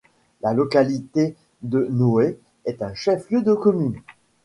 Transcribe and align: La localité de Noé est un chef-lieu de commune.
La 0.41 0.53
localité 0.55 1.35
de 1.61 1.85
Noé 1.91 2.39
est 2.65 2.81
un 2.81 2.95
chef-lieu 2.95 3.43
de 3.43 3.53
commune. 3.53 4.01